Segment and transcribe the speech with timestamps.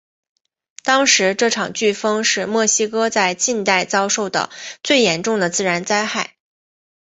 [0.83, 4.49] 当时这场飓风是墨西哥在近代遭受的
[4.81, 6.37] 最严重的自然灾害。